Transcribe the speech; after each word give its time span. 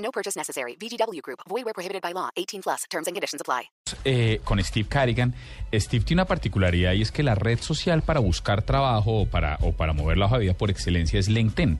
No 0.00 0.10
purchase 0.10 0.36
necessary. 0.36 0.76
VGW 0.76 1.20
Group. 1.22 1.40
Void 1.48 1.64
where 1.64 1.74
prohibited 1.74 2.02
by 2.02 2.12
law. 2.12 2.30
18 2.36 2.62
plus. 2.62 2.84
Terms 2.90 3.06
and 3.06 3.14
conditions 3.14 3.40
apply. 3.40 3.70
Eh, 4.04 4.40
con 4.44 4.62
Steve 4.62 4.88
Carrigan, 4.88 5.34
Steve 5.72 6.04
tiene 6.04 6.22
una 6.22 6.28
particularidad 6.28 6.92
y 6.92 7.02
es 7.02 7.10
que 7.10 7.22
la 7.22 7.34
red 7.34 7.58
social 7.60 8.02
para 8.02 8.20
buscar 8.20 8.62
trabajo 8.62 9.22
o 9.22 9.26
para, 9.26 9.58
o 9.62 9.72
para 9.72 9.92
mover 9.92 10.16
la 10.16 10.26
hoja 10.26 10.36
de 10.36 10.42
vida 10.42 10.54
por 10.54 10.70
excelencia 10.70 11.18
es 11.18 11.28
LinkedIn. 11.28 11.78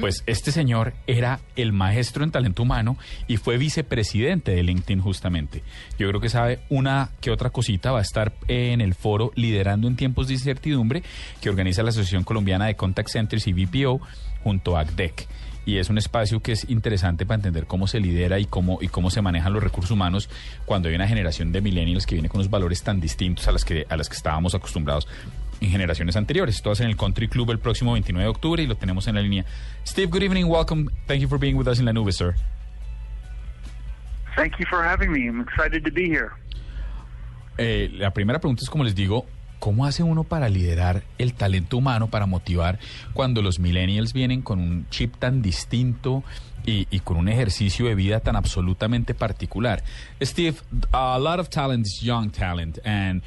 Pues 0.00 0.22
este 0.26 0.52
señor 0.52 0.94
era 1.08 1.40
el 1.56 1.72
maestro 1.72 2.22
en 2.22 2.30
talento 2.30 2.62
humano 2.62 2.96
y 3.26 3.36
fue 3.36 3.58
vicepresidente 3.58 4.52
de 4.52 4.62
LinkedIn 4.62 5.00
justamente. 5.00 5.64
Yo 5.98 6.08
creo 6.08 6.20
que 6.20 6.28
sabe 6.28 6.60
una 6.68 7.10
que 7.20 7.32
otra 7.32 7.50
cosita, 7.50 7.90
va 7.90 7.98
a 7.98 8.02
estar 8.02 8.32
en 8.46 8.80
el 8.80 8.94
foro 8.94 9.32
Liderando 9.34 9.88
en 9.88 9.96
tiempos 9.96 10.28
de 10.28 10.34
incertidumbre 10.34 11.02
que 11.40 11.50
organiza 11.50 11.82
la 11.82 11.88
Asociación 11.90 12.22
Colombiana 12.22 12.66
de 12.66 12.76
Contact 12.76 13.08
Centers 13.08 13.48
y 13.48 13.52
BPO 13.52 14.00
junto 14.44 14.76
a 14.76 14.80
ACDEC 14.80 15.26
y 15.66 15.78
es 15.78 15.90
un 15.90 15.98
espacio 15.98 16.40
que 16.40 16.52
es 16.52 16.70
interesante 16.70 17.26
para 17.26 17.36
entender 17.36 17.66
cómo 17.66 17.88
se 17.88 17.98
lidera 17.98 18.38
y 18.38 18.46
cómo, 18.46 18.78
y 18.80 18.88
cómo 18.88 19.10
se 19.10 19.20
manejan 19.20 19.52
los 19.52 19.62
recursos 19.62 19.90
humanos 19.90 20.30
cuando 20.64 20.88
hay 20.88 20.94
una 20.94 21.08
generación 21.08 21.50
de 21.50 21.60
millennials 21.60 22.06
que 22.06 22.14
viene 22.14 22.28
con 22.28 22.38
unos 22.38 22.48
valores 22.48 22.84
tan 22.84 23.00
distintos 23.00 23.48
a 23.48 23.52
las 23.52 23.64
que, 23.64 23.84
a 23.88 23.96
las 23.96 24.08
que 24.08 24.14
estábamos 24.14 24.54
acostumbrados 24.54 25.08
en 25.60 25.68
generaciones 25.70 26.14
anteriores. 26.14 26.62
Todas 26.62 26.80
en 26.80 26.86
el 26.86 26.96
Country 26.96 27.26
Club 27.28 27.50
el 27.50 27.58
próximo 27.58 27.92
29 27.94 28.22
de 28.22 28.30
octubre 28.30 28.62
y 28.62 28.66
lo 28.68 28.76
tenemos 28.76 29.08
en 29.08 29.16
la 29.16 29.22
línea. 29.22 29.44
Steve, 29.84 30.06
good 30.06 30.22
evening, 30.22 30.44
welcome. 30.44 30.88
Thank 31.08 31.20
you 31.20 31.28
for 31.28 31.38
being 31.38 31.56
with 31.56 31.66
us 31.66 31.80
in 31.80 31.84
La 31.84 31.92
Nube, 31.92 32.12
sir. 32.12 32.36
Thank 34.36 34.58
you 34.60 34.66
for 34.70 34.84
having 34.84 35.10
me. 35.10 35.26
I'm 35.26 35.40
excited 35.40 35.82
to 35.84 35.90
be 35.90 36.04
here. 36.04 36.30
Eh, 37.58 37.90
la 37.92 38.12
primera 38.12 38.38
pregunta 38.38 38.62
es, 38.62 38.70
como 38.70 38.84
les 38.84 38.94
digo, 38.94 39.26
¿cómo 39.58 39.86
hace 39.86 40.02
uno 40.02 40.24
para 40.24 40.48
liderar 40.48 41.02
el 41.18 41.34
talento 41.34 41.76
humano, 41.76 42.08
para 42.08 42.26
motivar 42.26 42.78
cuando 43.12 43.42
los 43.42 43.58
millennials 43.58 44.12
vienen 44.12 44.42
con 44.42 44.60
un 44.60 44.86
chip 44.90 45.16
tan 45.18 45.42
distinto 45.42 46.22
y, 46.64 46.86
y 46.90 47.00
con 47.00 47.16
un 47.16 47.28
ejercicio 47.28 47.86
de 47.86 47.94
vida 47.94 48.20
tan 48.20 48.36
absolutamente 48.36 49.14
particular? 49.14 49.82
Steve, 50.20 50.56
a 50.92 51.18
lot 51.18 51.40
of 51.40 51.48
talent 51.48 51.86
is 51.86 52.02
young 52.02 52.30
talent 52.30 52.78
and 52.84 53.22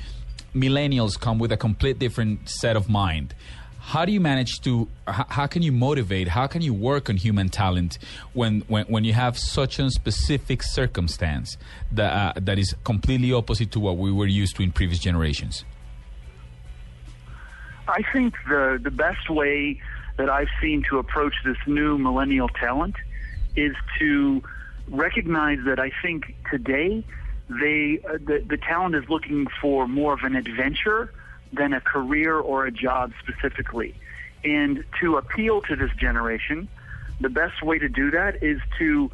millennials 0.53 1.17
come 1.19 1.39
with 1.39 1.51
a 1.51 1.57
complete 1.57 1.99
different 1.99 2.47
set 2.47 2.75
of 2.75 2.87
mind. 2.89 3.33
How 3.81 4.05
do 4.05 4.11
you 4.11 4.21
manage 4.21 4.61
to? 4.61 4.87
How, 5.07 5.47
can 5.47 5.63
you 5.63 5.71
motivate? 5.71 6.27
How 6.27 6.47
can 6.47 6.61
you 6.61 6.73
work 6.75 7.09
on 7.09 7.17
human 7.17 7.49
talent 7.49 7.97
when 8.33 8.61
when, 8.67 8.85
when 8.85 9.03
you 9.03 9.13
have 9.13 9.35
such 9.37 9.79
a 9.79 9.89
specific 9.89 10.61
circumstance 10.61 11.57
that 11.93 12.11
uh, 12.11 12.33
that 12.39 12.59
is 12.59 12.75
completely 12.83 13.33
opposite 13.33 13.71
to 13.71 13.79
what 13.79 13.97
we 13.97 14.11
were 14.11 14.27
used 14.27 14.57
to 14.57 14.63
in 14.63 14.71
previous 14.71 14.99
generations? 14.99 15.63
I 17.89 18.03
think 18.13 18.35
the 18.47 18.79
the 18.81 18.91
best 18.91 19.29
way 19.29 19.81
that 20.17 20.29
I've 20.29 20.49
seen 20.61 20.83
to 20.89 20.99
approach 20.99 21.33
this 21.43 21.57
new 21.65 21.97
millennial 21.97 22.49
talent 22.49 22.95
is 23.55 23.75
to 23.97 24.43
recognize 24.87 25.59
that 25.65 25.79
I 25.79 25.91
think 26.01 26.35
today 26.51 27.03
they 27.49 27.99
uh, 28.07 28.13
the, 28.13 28.43
the 28.47 28.57
talent 28.57 28.95
is 28.95 29.09
looking 29.09 29.47
for 29.61 29.87
more 29.87 30.13
of 30.13 30.19
an 30.23 30.35
adventure 30.35 31.11
than 31.51 31.73
a 31.73 31.81
career 31.81 32.37
or 32.37 32.65
a 32.65 32.71
job 32.71 33.11
specifically. 33.23 33.95
And 34.43 34.83
to 35.01 35.17
appeal 35.17 35.61
to 35.61 35.75
this 35.75 35.91
generation, 35.97 36.69
the 37.19 37.29
best 37.29 37.63
way 37.63 37.79
to 37.79 37.89
do 37.89 38.11
that 38.11 38.41
is 38.43 38.61
to, 38.77 39.11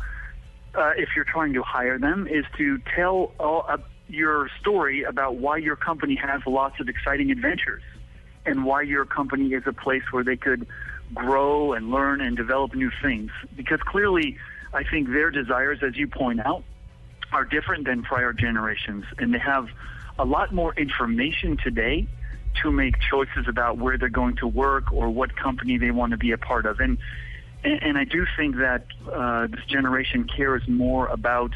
uh, 0.75 0.91
if 0.97 1.09
you're 1.15 1.25
trying 1.25 1.53
to 1.53 1.63
hire 1.63 1.97
them, 1.97 2.27
is 2.27 2.45
to 2.57 2.79
tell 2.93 3.31
all, 3.39 3.65
uh, 3.67 3.77
your 4.07 4.49
story 4.59 5.03
about 5.03 5.37
why 5.37 5.57
your 5.57 5.75
company 5.75 6.15
has 6.15 6.41
lots 6.45 6.79
of 6.79 6.89
exciting 6.89 7.31
adventures 7.31 7.81
and 8.45 8.65
why 8.65 8.81
your 8.81 9.05
company 9.05 9.53
is 9.53 9.63
a 9.65 9.73
place 9.73 10.03
where 10.11 10.23
they 10.23 10.37
could 10.37 10.67
grow 11.13 11.73
and 11.73 11.91
learn 11.91 12.21
and 12.21 12.35
develop 12.35 12.73
new 12.73 12.91
things. 13.01 13.31
Because 13.55 13.79
clearly, 13.81 14.37
I 14.73 14.83
think 14.83 15.09
their 15.09 15.31
desires, 15.31 15.79
as 15.81 15.95
you 15.95 16.07
point 16.07 16.39
out, 16.45 16.63
are 17.31 17.45
different 17.45 17.85
than 17.85 18.03
prior 18.03 18.33
generations, 18.33 19.05
and 19.17 19.33
they 19.33 19.39
have 19.39 19.67
a 20.17 20.25
lot 20.25 20.53
more 20.53 20.73
information 20.75 21.57
today 21.57 22.07
to 22.61 22.71
make 22.71 22.95
choices 23.09 23.47
about 23.47 23.77
where 23.77 23.97
they're 23.97 24.09
going 24.09 24.37
to 24.37 24.47
work 24.47 24.91
or 24.91 25.09
what 25.09 25.35
company 25.35 25.77
they 25.77 25.91
want 25.91 26.11
to 26.11 26.17
be 26.17 26.31
a 26.31 26.37
part 26.37 26.65
of. 26.65 26.79
And 26.79 26.97
and, 27.63 27.97
I 27.97 28.03
do 28.03 28.27
think 28.37 28.57
that 28.57 28.85
uh, 29.11 29.47
this 29.47 29.65
generation 29.65 30.27
cares 30.27 30.61
more 30.67 31.07
about 31.07 31.51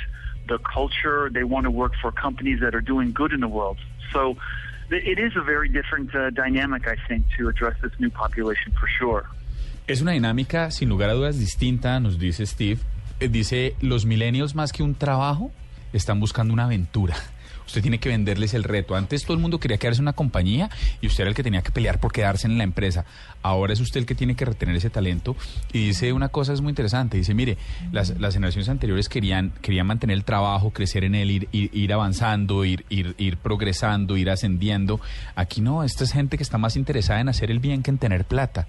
the 0.48 0.58
culture. 0.58 1.30
They 1.32 1.44
want 1.44 1.66
to 1.66 1.72
work 1.72 1.94
for 2.02 2.12
companies 2.12 2.62
that 2.62 2.74
are 2.74 2.82
doing 2.82 3.12
good 3.12 3.32
in 3.32 3.42
the 3.42 3.48
world. 3.48 3.78
So 4.12 4.36
Es 9.88 10.02
una 10.02 10.12
dinámica 10.12 10.72
sin 10.72 10.90
lugar 10.90 11.10
a 11.10 11.14
dudas 11.14 11.38
distinta, 11.38 12.00
nos 12.00 12.20
dice 12.20 12.46
Steve. 12.46 12.80
Eh, 13.20 13.28
dice, 13.28 13.76
los 13.82 14.06
milenios 14.06 14.56
más 14.56 14.72
que 14.72 14.84
un 14.84 14.96
trabajo 14.96 15.52
están 15.94 16.20
buscando 16.20 16.54
una 16.54 16.66
aventura. 16.66 17.16
Usted 17.70 17.84
tiene 17.84 18.00
que 18.00 18.10
venderles 18.10 18.56
el 18.56 18.64
reto. 18.64 18.96
Antes 18.96 19.26
todo 19.26 19.36
el 19.36 19.40
mundo 19.40 19.60
quería 19.60 19.78
quedarse 19.78 20.00
en 20.00 20.06
una 20.06 20.14
compañía 20.14 20.72
y 21.02 21.06
usted 21.06 21.22
era 21.22 21.30
el 21.30 21.36
que 21.36 21.44
tenía 21.44 21.62
que 21.62 21.70
pelear 21.70 22.00
por 22.00 22.12
quedarse 22.12 22.48
en 22.48 22.58
la 22.58 22.64
empresa. 22.64 23.06
Ahora 23.44 23.74
es 23.74 23.80
usted 23.80 24.00
el 24.00 24.08
que 24.08 24.16
tiene 24.16 24.36
que 24.36 24.44
retener 24.44 24.76
ese 24.76 24.90
talento. 24.90 25.36
Y 25.72 25.90
dice 25.90 26.12
una 26.12 26.30
cosa 26.30 26.52
es 26.52 26.62
muy 26.62 26.72
interesante. 26.72 27.18
Dice, 27.18 27.36
mire, 27.36 27.58
las, 27.92 28.20
las 28.20 28.34
generaciones 28.34 28.70
anteriores 28.70 29.08
querían, 29.08 29.52
querían 29.62 29.86
mantener 29.86 30.16
el 30.16 30.24
trabajo, 30.24 30.72
crecer 30.72 31.04
en 31.04 31.14
él, 31.14 31.30
ir, 31.30 31.48
ir, 31.52 31.70
ir 31.72 31.94
avanzando, 31.94 32.66
ir, 32.66 32.86
ir, 32.90 33.14
ir 33.20 33.38
progresando, 33.38 34.18
ir 34.18 34.32
ascendiendo. 34.32 35.00
Aquí 35.36 35.62
no, 35.62 35.84
esta 35.84 36.06
es 36.06 36.12
gente 36.12 36.38
que 36.38 36.44
está 36.44 36.58
más 36.58 36.76
interesada 36.76 37.22
en 37.22 37.30
hacer 37.30 37.52
el 37.52 37.60
bien 37.60 37.84
que 37.84 37.92
en 37.92 38.00
tener 38.00 38.26
plata. 38.26 38.68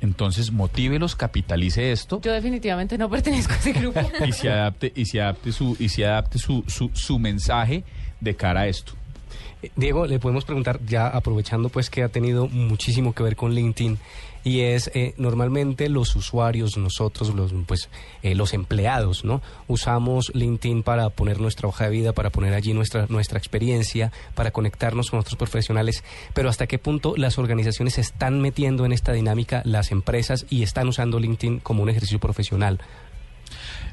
Entonces, 0.00 0.52
motívelos, 0.52 1.16
capitalice 1.16 1.90
esto 1.90 2.20
Yo 2.22 2.32
definitivamente 2.32 2.96
no 2.96 3.10
pertenezco 3.10 3.52
a 3.52 3.56
ese 3.56 3.72
grupo. 3.72 4.00
y 4.26 4.32
se 4.32 4.48
adapte 4.48 4.92
y 4.94 5.04
se 5.04 5.20
adapte 5.20 5.52
su 5.52 5.76
y 5.78 5.88
se 5.88 6.06
adapte 6.06 6.38
su, 6.38 6.64
su, 6.66 6.90
su 6.94 7.18
mensaje 7.18 7.84
de 8.20 8.34
cara 8.34 8.60
a 8.60 8.66
esto. 8.68 8.92
Eh, 9.62 9.70
Diego, 9.76 10.06
le 10.06 10.18
podemos 10.18 10.44
preguntar, 10.44 10.80
ya 10.86 11.08
aprovechando 11.08 11.68
pues 11.68 11.90
que 11.90 12.02
ha 12.02 12.08
tenido 12.08 12.48
muchísimo 12.48 13.14
que 13.14 13.22
ver 13.22 13.36
con 13.36 13.54
LinkedIn, 13.54 13.98
y 14.44 14.60
es 14.60 14.90
eh, 14.94 15.14
normalmente 15.18 15.88
los 15.88 16.14
usuarios, 16.16 16.78
nosotros, 16.78 17.34
los, 17.34 17.52
pues, 17.66 17.90
eh, 18.22 18.34
los 18.34 18.54
empleados, 18.54 19.24
¿no? 19.24 19.42
Usamos 19.66 20.30
LinkedIn 20.34 20.82
para 20.82 21.10
poner 21.10 21.40
nuestra 21.40 21.68
hoja 21.68 21.84
de 21.84 21.90
vida, 21.90 22.12
para 22.12 22.30
poner 22.30 22.54
allí 22.54 22.72
nuestra, 22.72 23.06
nuestra 23.08 23.38
experiencia, 23.38 24.12
para 24.34 24.50
conectarnos 24.50 25.10
con 25.10 25.20
otros 25.20 25.36
profesionales, 25.36 26.04
pero 26.34 26.48
hasta 26.48 26.66
qué 26.66 26.78
punto 26.78 27.14
las 27.16 27.38
organizaciones 27.38 27.98
están 27.98 28.40
metiendo 28.40 28.86
en 28.86 28.92
esta 28.92 29.12
dinámica, 29.12 29.62
las 29.64 29.90
empresas, 29.90 30.46
y 30.48 30.62
están 30.62 30.88
usando 30.88 31.18
LinkedIn 31.18 31.60
como 31.60 31.82
un 31.82 31.90
ejercicio 31.90 32.18
profesional. 32.18 32.80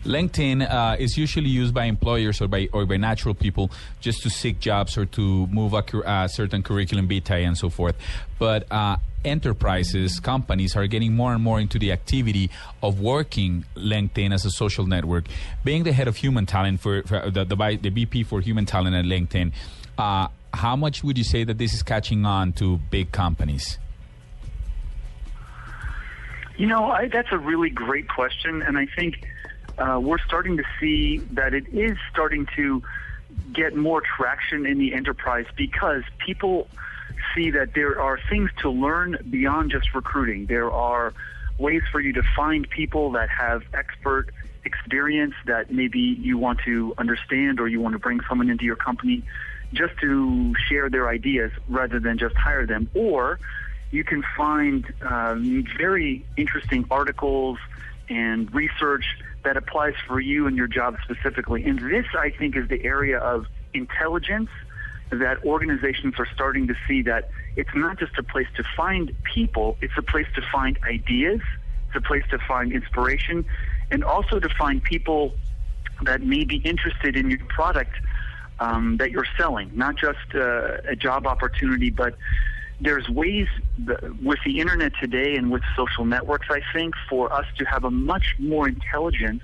LinkedIn 0.05 0.71
uh, 0.71 0.95
is 0.97 1.17
usually 1.17 1.49
used 1.49 1.73
by 1.73 1.85
employers 1.85 2.41
or 2.41 2.47
by 2.47 2.69
or 2.71 2.85
by 2.85 2.97
natural 2.97 3.33
people 3.33 3.71
just 3.99 4.21
to 4.23 4.29
seek 4.29 4.59
jobs 4.59 4.97
or 4.97 5.05
to 5.05 5.47
move 5.47 5.73
a 5.73 5.83
uh, 6.07 6.27
certain 6.27 6.63
curriculum 6.63 7.07
vitae 7.07 7.43
and 7.43 7.57
so 7.57 7.69
forth. 7.69 7.95
But 8.39 8.71
uh, 8.71 8.97
enterprises, 9.25 10.19
companies 10.19 10.75
are 10.75 10.87
getting 10.87 11.13
more 11.13 11.33
and 11.33 11.43
more 11.43 11.59
into 11.59 11.79
the 11.79 11.91
activity 11.91 12.51
of 12.83 13.01
working 13.01 13.65
LinkedIn 13.75 14.33
as 14.33 14.45
a 14.45 14.51
social 14.51 14.85
network. 14.85 15.25
Being 15.63 15.83
the 15.83 15.91
head 15.91 16.07
of 16.07 16.17
human 16.17 16.45
talent 16.45 16.79
for, 16.79 17.01
for 17.03 17.29
the, 17.31 17.43
the 17.43 17.55
the 17.81 17.89
VP 17.89 18.23
for 18.23 18.41
human 18.41 18.65
talent 18.65 18.95
at 18.95 19.05
LinkedIn, 19.05 19.51
uh, 19.97 20.27
how 20.53 20.75
much 20.75 21.03
would 21.03 21.17
you 21.17 21.23
say 21.23 21.43
that 21.43 21.57
this 21.57 21.73
is 21.73 21.83
catching 21.83 22.25
on 22.25 22.53
to 22.53 22.77
big 22.89 23.11
companies? 23.11 23.79
You 26.57 26.67
know, 26.67 26.91
I, 26.91 27.09
that's 27.09 27.31
a 27.31 27.37
really 27.37 27.69
great 27.69 28.07
question, 28.07 28.61
and 28.61 28.77
I 28.77 28.85
think 28.95 29.27
uh, 29.77 29.99
we're 30.01 30.19
starting 30.19 30.57
to 30.57 30.63
see 30.79 31.23
that 31.31 31.53
it 31.53 31.67
is 31.73 31.97
starting 32.11 32.47
to 32.55 32.81
get 33.53 33.75
more 33.75 34.01
traction 34.01 34.65
in 34.65 34.77
the 34.77 34.93
enterprise 34.93 35.45
because 35.55 36.03
people 36.25 36.67
see 37.33 37.51
that 37.51 37.73
there 37.73 38.01
are 38.01 38.19
things 38.29 38.49
to 38.61 38.69
learn 38.69 39.17
beyond 39.29 39.71
just 39.71 39.93
recruiting. 39.93 40.45
There 40.45 40.71
are 40.71 41.13
ways 41.57 41.81
for 41.91 41.99
you 41.99 42.13
to 42.13 42.23
find 42.35 42.69
people 42.69 43.11
that 43.11 43.29
have 43.29 43.63
expert 43.73 44.29
experience 44.65 45.33
that 45.45 45.71
maybe 45.71 45.99
you 45.99 46.37
want 46.37 46.59
to 46.65 46.93
understand 46.97 47.59
or 47.59 47.67
you 47.67 47.79
want 47.79 47.93
to 47.93 47.99
bring 47.99 48.19
someone 48.27 48.49
into 48.49 48.65
your 48.65 48.75
company 48.75 49.23
just 49.73 49.93
to 50.01 50.53
share 50.67 50.89
their 50.89 51.07
ideas 51.09 51.51
rather 51.67 51.99
than 51.99 52.17
just 52.17 52.35
hire 52.35 52.65
them. 52.65 52.89
Or 52.93 53.39
you 53.91 54.03
can 54.03 54.23
find 54.35 54.85
um, 55.01 55.65
very 55.77 56.25
interesting 56.37 56.85
articles 56.89 57.57
and 58.09 58.53
research 58.53 59.05
that 59.43 59.57
applies 59.57 59.93
for 60.07 60.19
you 60.19 60.47
and 60.47 60.57
your 60.57 60.67
job 60.67 60.97
specifically. 61.03 61.63
And 61.63 61.79
this, 61.79 62.05
I 62.17 62.29
think, 62.29 62.55
is 62.55 62.67
the 62.67 62.83
area 62.83 63.19
of 63.19 63.45
intelligence 63.73 64.49
that 65.11 65.43
organizations 65.45 66.15
are 66.17 66.27
starting 66.33 66.67
to 66.67 66.75
see 66.87 67.03
that 67.03 67.29
it's 67.55 67.73
not 67.75 67.99
just 67.99 68.17
a 68.17 68.23
place 68.23 68.47
to 68.55 68.63
find 68.75 69.13
people, 69.23 69.77
it's 69.81 69.93
a 69.97 70.01
place 70.01 70.27
to 70.35 70.41
find 70.51 70.77
ideas, 70.83 71.41
it's 71.87 71.95
a 71.95 72.01
place 72.01 72.23
to 72.31 72.39
find 72.39 72.73
inspiration, 72.73 73.45
and 73.91 74.03
also 74.03 74.39
to 74.39 74.49
find 74.49 74.83
people 74.83 75.33
that 76.01 76.21
may 76.21 76.43
be 76.43 76.57
interested 76.57 77.15
in 77.15 77.29
your 77.29 77.39
product 77.47 77.93
um, 78.59 78.97
that 78.97 79.11
you're 79.11 79.27
selling, 79.37 79.69
not 79.73 79.95
just 79.95 80.33
uh, 80.33 80.77
a 80.87 80.95
job 80.95 81.27
opportunity, 81.27 81.89
but 81.89 82.15
there's 82.79 83.07
ways 83.09 83.47
th- 83.85 83.99
with 84.21 84.39
the 84.45 84.59
internet 84.59 84.91
today 84.99 85.35
and 85.35 85.51
with 85.51 85.63
social 85.75 86.05
networks, 86.05 86.47
I 86.49 86.61
think, 86.73 86.93
for 87.09 87.31
us 87.31 87.45
to 87.57 87.65
have 87.65 87.83
a 87.83 87.91
much 87.91 88.35
more 88.37 88.67
intelligence 88.67 89.43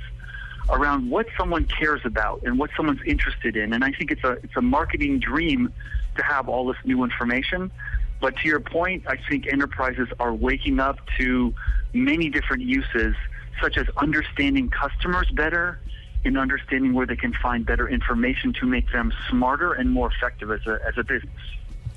around 0.69 1.09
what 1.09 1.27
someone 1.37 1.65
cares 1.65 2.01
about 2.05 2.41
and 2.43 2.59
what 2.59 2.69
someone's 2.75 3.01
interested 3.05 3.55
in. 3.55 3.73
And 3.73 3.83
I 3.83 3.91
think 3.91 4.11
it's 4.11 4.23
a 4.23 4.31
it's 4.43 4.55
a 4.55 4.61
marketing 4.61 5.19
dream 5.19 5.73
to 6.17 6.23
have 6.23 6.49
all 6.49 6.67
this 6.67 6.77
new 6.83 7.03
information. 7.03 7.71
But 8.19 8.37
to 8.37 8.47
your 8.47 8.59
point, 8.59 9.03
I 9.07 9.17
think 9.17 9.47
enterprises 9.51 10.07
are 10.19 10.33
waking 10.33 10.79
up 10.79 10.99
to 11.17 11.53
many 11.93 12.29
different 12.29 12.63
uses, 12.63 13.15
such 13.61 13.77
as 13.77 13.87
understanding 13.97 14.69
customers 14.69 15.27
better 15.31 15.79
and 16.23 16.37
understanding 16.37 16.93
where 16.93 17.07
they 17.07 17.15
can 17.15 17.33
find 17.33 17.65
better 17.65 17.89
information 17.89 18.53
to 18.53 18.67
make 18.67 18.91
them 18.91 19.11
smarter 19.29 19.73
and 19.73 19.89
more 19.89 20.11
effective 20.11 20.51
as 20.51 20.59
a, 20.67 20.77
as 20.87 20.93
a 20.97 21.03
business. 21.03 21.31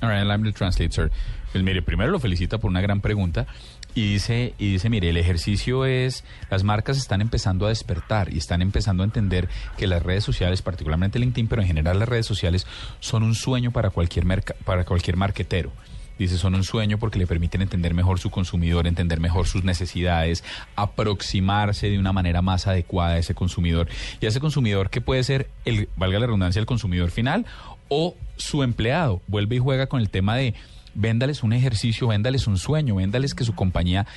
All 0.01 0.09
right, 0.09 0.43
to 0.43 0.51
translate, 0.51 0.91
sir. 0.91 1.11
Pues 1.51 1.63
mire, 1.63 1.81
primero 1.81 2.11
lo 2.11 2.19
felicita 2.19 2.57
por 2.57 2.69
una 2.69 2.81
gran 2.81 2.99
pregunta 2.99 3.47
y 3.93 4.11
dice, 4.13 4.53
y 4.57 4.73
dice, 4.73 4.89
mire, 4.89 5.09
el 5.09 5.17
ejercicio 5.17 5.85
es, 5.85 6.25
las 6.49 6.63
marcas 6.63 6.97
están 6.97 7.21
empezando 7.21 7.65
a 7.65 7.69
despertar 7.69 8.33
y 8.33 8.37
están 8.37 8.61
empezando 8.61 9.03
a 9.03 9.05
entender 9.05 9.47
que 9.77 9.87
las 9.87 10.03
redes 10.03 10.25
sociales, 10.25 10.61
particularmente 10.61 11.17
LinkedIn, 11.17 11.47
pero 11.47 11.61
en 11.61 11.67
general 11.69 11.99
las 11.99 12.09
redes 12.09 12.25
sociales, 12.25 12.67
son 12.99 13.23
un 13.23 13.35
sueño 13.35 13.71
para 13.71 13.89
cualquier, 13.89 14.25
merca- 14.25 14.55
para 14.65 14.83
cualquier 14.83 15.15
marquetero. 15.15 15.71
Dice, 16.17 16.37
son 16.37 16.55
un 16.55 16.63
sueño 16.63 16.97
porque 16.97 17.19
le 17.19 17.27
permiten 17.27 17.61
entender 17.61 17.93
mejor 17.93 18.19
su 18.19 18.29
consumidor, 18.29 18.87
entender 18.87 19.19
mejor 19.19 19.47
sus 19.47 19.65
necesidades, 19.65 20.45
aproximarse 20.77 21.89
de 21.89 21.99
una 21.99 22.13
manera 22.13 22.41
más 22.41 22.67
adecuada 22.67 23.15
a 23.15 23.17
ese 23.17 23.35
consumidor. 23.35 23.87
Y 24.21 24.25
a 24.25 24.29
ese 24.29 24.39
consumidor 24.39 24.89
que 24.89 25.01
puede 25.01 25.23
ser, 25.23 25.49
el, 25.65 25.89
valga 25.97 26.19
la 26.19 26.25
redundancia, 26.27 26.59
el 26.61 26.65
consumidor 26.65 27.11
final 27.11 27.45
o 27.89 28.15
su 28.37 28.63
empleado. 28.63 29.21
Vuelve 29.27 29.55
y 29.55 29.59
juega 29.59 29.87
con 29.87 30.01
el 30.01 30.09
tema 30.09 30.35
de 30.35 30.53
véndales 30.97 31.43
un 31.43 31.51
ejercicio, 31.51 32.07
véndales 32.07 32.47
un 32.47 32.57
sueño, 32.57 32.95
véndales 32.95 33.33
que 33.35 33.43
su 33.43 33.53
compañía, 33.53 34.07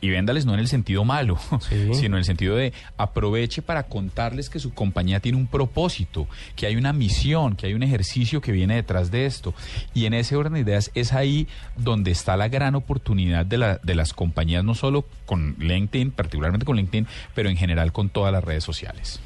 y 0.00 0.08
véndales 0.08 0.46
no 0.46 0.54
en 0.54 0.60
el 0.60 0.68
sentido 0.68 1.04
malo, 1.04 1.38
Sí. 1.68 1.90
sino 1.92 2.16
en 2.16 2.20
el 2.20 2.24
sentido 2.24 2.56
de 2.56 2.72
aproveche 2.96 3.60
para 3.60 3.82
contarles 3.82 4.48
que 4.48 4.58
su 4.58 4.72
compañía 4.72 5.20
tiene 5.20 5.36
un 5.36 5.46
propósito, 5.46 6.26
que 6.56 6.66
hay 6.66 6.76
una 6.76 6.94
misión, 6.94 7.54
que 7.54 7.66
hay 7.66 7.74
un 7.74 7.82
ejercicio 7.82 8.40
que 8.40 8.50
viene 8.50 8.76
detrás 8.76 9.10
de 9.10 9.26
esto. 9.26 9.52
Y 9.92 10.06
en 10.06 10.14
ese 10.14 10.34
orden 10.36 10.54
de 10.54 10.60
ideas 10.60 10.90
es 10.94 11.12
ahí 11.12 11.48
donde 11.76 12.10
está 12.10 12.36
la 12.38 12.48
gran 12.48 12.74
oportunidad 12.76 13.44
de, 13.44 13.58
la, 13.58 13.78
de 13.82 13.94
las 13.94 14.14
compañías, 14.14 14.64
no 14.64 14.74
solo 14.74 15.04
con 15.26 15.56
LinkedIn, 15.58 16.12
particularmente 16.12 16.64
con 16.64 16.76
LinkedIn, 16.76 17.06
pero 17.34 17.50
en 17.50 17.58
general 17.58 17.92
con 17.92 18.08
todas 18.08 18.32
las 18.32 18.42
redes 18.42 18.64
sociales. 18.64 19.20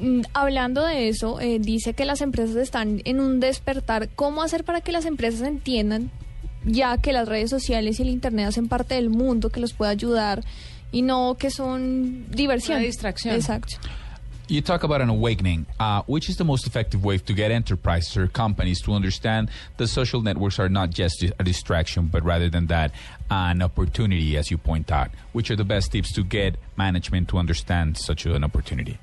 Mm, 0.00 0.22
Hablando 0.34 0.84
de 0.84 1.08
eso, 1.08 1.40
eh, 1.40 1.58
dice 1.58 1.94
que 1.94 2.04
las 2.04 2.20
empresas 2.20 2.56
están 2.56 3.00
en 3.04 3.20
un 3.20 3.40
despertar. 3.40 4.08
¿Cómo 4.14 4.42
hacer 4.42 4.64
para 4.64 4.80
que 4.80 4.92
las 4.92 5.06
empresas 5.06 5.42
entiendan 5.42 6.10
ya 6.64 6.98
que 6.98 7.12
las 7.12 7.28
redes 7.28 7.50
sociales 7.50 7.98
y 7.98 8.02
el 8.02 8.08
Internet 8.08 8.48
hacen 8.48 8.68
parte 8.68 8.96
del 8.96 9.08
mundo, 9.08 9.50
que 9.50 9.60
los 9.60 9.72
puede 9.72 9.92
ayudar 9.92 10.44
y 10.92 11.02
no 11.02 11.36
que 11.38 11.50
son 11.50 12.26
diversión? 12.30 12.78
Una 12.78 12.86
distracción. 12.86 13.34
Exacto. 13.34 13.76
You 14.48 14.62
talk 14.62 14.84
about 14.84 15.00
an 15.00 15.10
awakening. 15.10 15.66
Uh, 15.80 16.02
which 16.06 16.28
is 16.28 16.36
the 16.36 16.44
most 16.44 16.68
effective 16.68 17.04
way 17.04 17.18
to 17.18 17.34
get 17.34 17.50
enterprises 17.50 18.16
or 18.16 18.28
companies 18.28 18.80
to 18.82 18.92
understand 18.92 19.50
that 19.76 19.88
social 19.88 20.22
networks 20.22 20.60
are 20.60 20.68
not 20.68 20.90
just 20.90 21.24
a 21.24 21.42
distraction, 21.42 22.06
but 22.06 22.22
rather 22.24 22.48
than 22.48 22.66
that, 22.68 22.92
an 23.28 23.60
opportunity, 23.60 24.36
as 24.36 24.48
you 24.48 24.56
point 24.56 24.92
out? 24.92 25.10
Which 25.32 25.50
are 25.50 25.56
the 25.56 25.64
best 25.64 25.90
tips 25.90 26.12
to 26.12 26.22
get 26.22 26.54
management 26.76 27.28
to 27.30 27.38
understand 27.38 27.96
such 27.98 28.24
an 28.24 28.44
opportunity? 28.44 28.98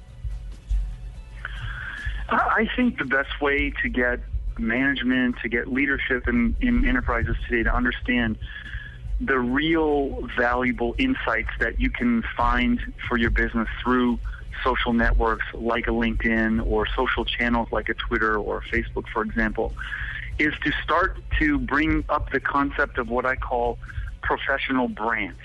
I 2.33 2.67
think 2.75 2.97
the 2.97 3.05
best 3.05 3.41
way 3.41 3.71
to 3.81 3.89
get 3.89 4.19
management, 4.57 5.35
to 5.41 5.49
get 5.49 5.67
leadership 5.67 6.27
in, 6.27 6.55
in 6.59 6.87
enterprises 6.87 7.35
today 7.47 7.63
to 7.63 7.75
understand 7.75 8.37
the 9.19 9.39
real 9.39 10.27
valuable 10.37 10.95
insights 10.97 11.49
that 11.59 11.79
you 11.79 11.89
can 11.89 12.23
find 12.35 12.79
for 13.07 13.17
your 13.17 13.29
business 13.29 13.67
through 13.83 14.19
social 14.63 14.93
networks 14.93 15.45
like 15.53 15.87
a 15.87 15.91
LinkedIn 15.91 16.65
or 16.65 16.85
social 16.95 17.25
channels 17.25 17.67
like 17.71 17.89
a 17.89 17.93
Twitter 17.93 18.37
or 18.37 18.61
Facebook, 18.71 19.05
for 19.11 19.23
example, 19.23 19.73
is 20.39 20.53
to 20.63 20.71
start 20.83 21.17
to 21.39 21.59
bring 21.59 22.03
up 22.09 22.31
the 22.31 22.39
concept 22.39 22.97
of 22.97 23.09
what 23.09 23.25
I 23.25 23.35
call 23.35 23.77
professional 24.21 24.87
brand. 24.87 25.35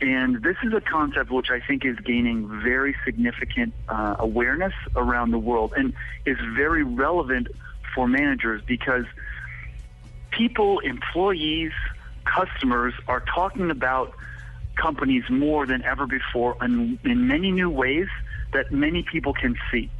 And 0.00 0.42
this 0.42 0.56
is 0.62 0.72
a 0.72 0.80
concept 0.80 1.30
which 1.30 1.50
I 1.50 1.60
think 1.60 1.84
is 1.84 1.96
gaining 1.98 2.62
very 2.62 2.96
significant 3.04 3.74
uh, 3.88 4.16
awareness 4.18 4.72
around 4.96 5.30
the 5.30 5.38
world 5.38 5.74
and 5.76 5.92
is 6.24 6.38
very 6.56 6.82
relevant 6.82 7.48
for 7.94 8.08
managers 8.08 8.62
because 8.66 9.04
people, 10.30 10.78
employees, 10.78 11.72
customers 12.24 12.94
are 13.08 13.20
talking 13.20 13.70
about 13.70 14.14
companies 14.74 15.24
more 15.28 15.66
than 15.66 15.82
ever 15.84 16.06
before 16.06 16.56
in, 16.62 16.98
in 17.04 17.26
many 17.26 17.50
new 17.50 17.68
ways 17.68 18.08
that 18.52 18.72
many 18.72 19.02
people 19.02 19.34
can 19.34 19.56
see. 19.70 19.90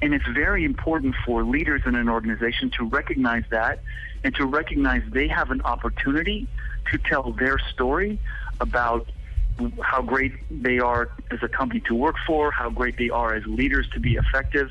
And 0.00 0.14
it's 0.14 0.26
very 0.26 0.64
important 0.64 1.14
for 1.26 1.44
leaders 1.44 1.82
in 1.84 1.94
an 1.94 2.08
organization 2.08 2.70
to 2.78 2.84
recognize 2.86 3.44
that 3.50 3.80
and 4.24 4.34
to 4.36 4.46
recognize 4.46 5.02
they 5.10 5.28
have 5.28 5.50
an 5.50 5.60
opportunity 5.62 6.48
to 6.90 6.98
tell 6.98 7.32
their 7.32 7.58
story 7.58 8.18
about 8.60 9.08
how 9.80 10.02
great 10.02 10.32
they 10.50 10.78
are 10.78 11.10
as 11.30 11.38
a 11.42 11.48
company 11.48 11.80
to 11.88 11.94
work 11.94 12.16
for, 12.26 12.50
how 12.50 12.70
great 12.70 12.96
they 12.98 13.10
are 13.10 13.34
as 13.34 13.44
leaders 13.46 13.88
to 13.94 14.00
be 14.00 14.14
effective. 14.14 14.70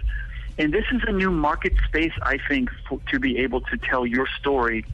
And 0.57 0.73
this 0.73 0.85
is 0.91 1.01
a 1.07 1.11
new 1.11 1.31
market 1.31 1.73
space, 1.85 2.13
I 2.23 2.37
think, 2.47 2.69
for, 2.87 2.99
to 3.11 3.19
be 3.19 3.39
able 3.39 3.61
to 3.61 3.77
tell 3.77 4.05
your 4.05 4.27
story 4.39 4.85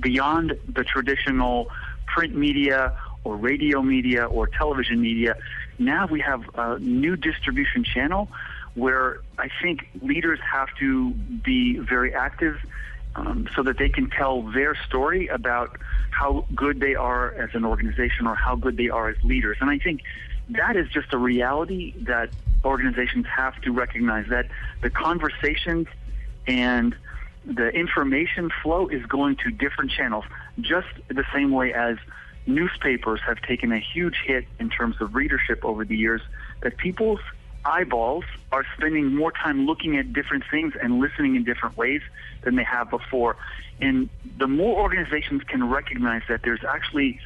beyond 0.00 0.56
the 0.68 0.84
traditional 0.84 1.66
print 2.06 2.34
media 2.34 2.92
or 3.24 3.36
radio 3.36 3.82
media 3.82 4.24
or 4.24 4.46
television 4.46 5.00
media. 5.00 5.34
Now 5.78 6.06
we 6.06 6.20
have 6.20 6.42
a 6.54 6.78
new 6.78 7.16
distribution 7.16 7.84
channel 7.84 8.28
where 8.74 9.18
I 9.38 9.48
think 9.62 9.88
leaders 10.00 10.38
have 10.50 10.68
to 10.78 11.12
be 11.12 11.78
very 11.78 12.14
active 12.14 12.56
um, 13.16 13.48
so 13.56 13.62
that 13.62 13.78
they 13.78 13.88
can 13.88 14.10
tell 14.10 14.42
their 14.42 14.74
story 14.86 15.26
about 15.28 15.76
how 16.10 16.46
good 16.54 16.80
they 16.80 16.94
are 16.94 17.32
as 17.32 17.50
an 17.54 17.64
organization 17.64 18.26
or 18.26 18.34
how 18.34 18.54
good 18.54 18.76
they 18.76 18.88
are 18.88 19.08
as 19.08 19.16
leaders. 19.22 19.56
And 19.60 19.70
I 19.70 19.78
think 19.78 20.02
that 20.50 20.76
is 20.76 20.88
just 20.90 21.12
a 21.12 21.18
reality 21.18 21.94
that 22.02 22.30
organizations 22.64 23.26
have 23.34 23.60
to 23.62 23.72
recognize 23.72 24.26
that 24.28 24.46
the 24.82 24.90
conversations 24.90 25.86
and 26.46 26.94
the 27.44 27.68
information 27.68 28.50
flow 28.62 28.88
is 28.88 29.04
going 29.06 29.36
to 29.36 29.50
different 29.50 29.90
channels, 29.90 30.24
just 30.60 30.88
the 31.08 31.24
same 31.32 31.50
way 31.52 31.72
as 31.72 31.96
newspapers 32.46 33.20
have 33.26 33.40
taken 33.42 33.72
a 33.72 33.78
huge 33.78 34.16
hit 34.24 34.46
in 34.58 34.68
terms 34.70 34.96
of 35.00 35.14
readership 35.14 35.64
over 35.64 35.84
the 35.84 35.96
years, 35.96 36.20
that 36.62 36.76
people's 36.76 37.20
eyeballs 37.66 38.24
are 38.52 38.64
spending 38.76 39.14
more 39.14 39.32
time 39.32 39.66
looking 39.66 39.96
at 39.96 40.12
different 40.12 40.44
things 40.50 40.74
and 40.80 41.00
listening 41.00 41.36
in 41.36 41.44
different 41.44 41.76
ways 41.76 42.00
than 42.42 42.56
they 42.56 42.64
have 42.64 42.90
before. 42.90 43.36
And 43.80 44.08
the 44.38 44.46
more 44.46 44.80
organizations 44.80 45.42
can 45.42 45.68
recognize 45.68 46.22
that 46.28 46.42
there's 46.42 46.64
actually 46.64 47.20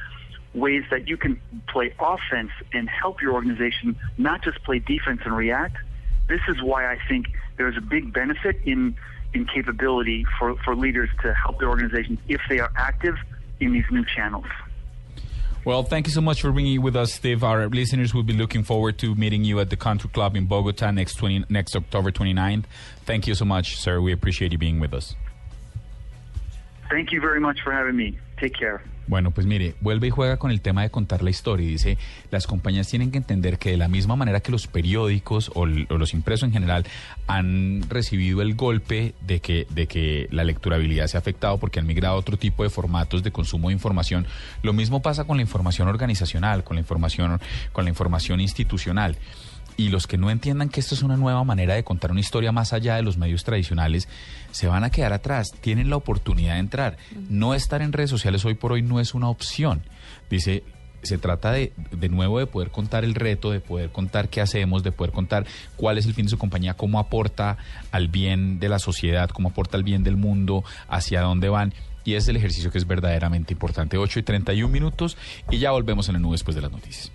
ways 0.53 0.83
that 0.91 1.07
you 1.07 1.15
can 1.15 1.39
play 1.67 1.93
offense 1.99 2.51
and 2.73 2.89
help 2.89 3.21
your 3.21 3.33
organization 3.33 3.95
not 4.17 4.43
just 4.43 4.61
play 4.63 4.79
defense 4.79 5.21
and 5.23 5.35
react, 5.35 5.77
this 6.27 6.41
is 6.47 6.61
why 6.61 6.91
I 6.91 6.97
think 7.07 7.27
there's 7.57 7.77
a 7.77 7.81
big 7.81 8.11
benefit 8.11 8.59
in 8.65 8.95
in 9.33 9.45
capability 9.45 10.25
for, 10.37 10.55
for 10.57 10.75
leaders 10.75 11.09
to 11.21 11.33
help 11.33 11.59
their 11.59 11.69
organizations 11.69 12.19
if 12.27 12.41
they 12.49 12.59
are 12.59 12.71
active 12.75 13.15
in 13.61 13.71
these 13.71 13.85
new 13.89 14.03
channels. 14.03 14.45
Well, 15.63 15.83
thank 15.83 16.07
you 16.07 16.13
so 16.13 16.21
much 16.21 16.41
for 16.41 16.51
being 16.51 16.81
with 16.81 16.95
us, 16.95 17.13
Steve. 17.13 17.43
Our 17.43 17.67
listeners 17.67 18.15
will 18.15 18.23
be 18.23 18.33
looking 18.33 18.63
forward 18.63 18.97
to 18.99 19.13
meeting 19.13 19.43
you 19.43 19.59
at 19.59 19.69
the 19.69 19.75
Country 19.77 20.09
Club 20.09 20.35
in 20.35 20.47
Bogota 20.47 20.89
next 20.89 21.15
20, 21.15 21.45
next 21.49 21.75
October 21.75 22.11
29th. 22.11 22.63
Thank 23.05 23.27
you 23.27 23.35
so 23.35 23.45
much, 23.45 23.77
sir. 23.77 24.01
We 24.01 24.11
appreciate 24.11 24.51
you 24.51 24.57
being 24.57 24.79
with 24.79 24.91
us. 24.91 25.15
Thank 26.89 27.11
you 27.11 27.21
very 27.21 27.39
much 27.39 27.61
for 27.61 27.71
having 27.71 27.95
me. 27.95 28.17
Take 28.39 28.55
care. 28.55 28.83
Bueno, 29.07 29.31
pues 29.31 29.47
mire, 29.47 29.75
vuelve 29.81 30.07
y 30.07 30.09
juega 30.09 30.37
con 30.37 30.51
el 30.51 30.61
tema 30.61 30.83
de 30.83 30.89
contar 30.89 31.23
la 31.23 31.29
historia 31.29 31.65
y 31.65 31.71
dice, 31.71 31.97
las 32.29 32.47
compañías 32.47 32.87
tienen 32.87 33.11
que 33.11 33.17
entender 33.17 33.57
que 33.57 33.71
de 33.71 33.77
la 33.77 33.87
misma 33.87 34.15
manera 34.15 34.39
que 34.39 34.51
los 34.51 34.67
periódicos 34.67 35.51
o, 35.55 35.65
los 35.65 36.13
impresos 36.13 36.47
en 36.47 36.53
general 36.53 36.85
han 37.27 37.83
recibido 37.89 38.41
el 38.41 38.55
golpe 38.55 39.13
de 39.21 39.39
que, 39.39 39.67
de 39.69 39.87
que 39.87 40.27
la 40.31 40.43
lecturabilidad 40.43 41.07
se 41.07 41.17
ha 41.17 41.19
afectado 41.19 41.57
porque 41.57 41.79
han 41.79 41.87
migrado 41.87 42.15
a 42.15 42.17
otro 42.19 42.37
tipo 42.37 42.63
de 42.63 42.69
formatos 42.69 43.23
de 43.23 43.31
consumo 43.31 43.69
de 43.69 43.73
información, 43.73 44.27
lo 44.61 44.73
mismo 44.73 45.01
pasa 45.01 45.25
con 45.25 45.37
la 45.37 45.43
información 45.43 45.87
organizacional, 45.87 46.63
con 46.63 46.75
la 46.75 46.81
información, 46.81 47.39
con 47.73 47.85
la 47.85 47.89
información 47.89 48.39
institucional. 48.39 49.17
Y 49.81 49.89
los 49.89 50.05
que 50.05 50.19
no 50.19 50.29
entiendan 50.29 50.69
que 50.69 50.79
esto 50.79 50.93
es 50.93 51.01
una 51.01 51.17
nueva 51.17 51.43
manera 51.43 51.73
de 51.73 51.83
contar 51.83 52.11
una 52.11 52.19
historia 52.19 52.51
más 52.51 52.71
allá 52.71 52.97
de 52.97 53.01
los 53.01 53.17
medios 53.17 53.43
tradicionales, 53.43 54.07
se 54.51 54.67
van 54.67 54.83
a 54.83 54.91
quedar 54.91 55.11
atrás. 55.11 55.53
Tienen 55.59 55.89
la 55.89 55.95
oportunidad 55.95 56.53
de 56.53 56.59
entrar. 56.59 56.97
No 57.29 57.55
estar 57.55 57.81
en 57.81 57.91
redes 57.91 58.11
sociales 58.11 58.45
hoy 58.45 58.53
por 58.53 58.73
hoy 58.73 58.83
no 58.83 58.99
es 58.99 59.15
una 59.15 59.27
opción. 59.27 59.81
Dice, 60.29 60.63
se 61.01 61.17
trata 61.17 61.51
de, 61.51 61.73
de 61.89 62.09
nuevo 62.09 62.37
de 62.37 62.45
poder 62.45 62.69
contar 62.69 63.03
el 63.03 63.15
reto, 63.15 63.49
de 63.49 63.59
poder 63.59 63.91
contar 63.91 64.29
qué 64.29 64.39
hacemos, 64.39 64.83
de 64.83 64.91
poder 64.91 65.11
contar 65.13 65.47
cuál 65.77 65.97
es 65.97 66.05
el 66.05 66.13
fin 66.13 66.25
de 66.25 66.29
su 66.29 66.37
compañía, 66.37 66.75
cómo 66.75 66.99
aporta 66.99 67.57
al 67.91 68.07
bien 68.07 68.59
de 68.59 68.69
la 68.69 68.77
sociedad, 68.77 69.31
cómo 69.31 69.49
aporta 69.49 69.77
al 69.77 69.83
bien 69.83 70.03
del 70.03 70.15
mundo, 70.15 70.63
hacia 70.89 71.21
dónde 71.21 71.49
van. 71.49 71.73
Y 72.03 72.13
es 72.13 72.27
el 72.27 72.35
ejercicio 72.35 72.69
que 72.69 72.77
es 72.77 72.85
verdaderamente 72.85 73.53
importante. 73.53 73.97
8 73.97 74.19
y 74.19 74.23
31 74.23 74.71
minutos 74.71 75.17
y 75.49 75.57
ya 75.57 75.71
volvemos 75.71 76.07
en 76.07 76.17
el 76.17 76.21
nube 76.21 76.33
después 76.33 76.53
de 76.53 76.61
las 76.61 76.71
noticias. 76.71 77.11